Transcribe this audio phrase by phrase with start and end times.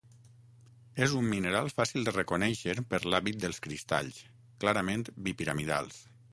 [1.05, 4.19] És un mineral fàcil de reconèixer per l'hàbit dels cristalls,
[4.65, 6.05] clarament bipiramidals.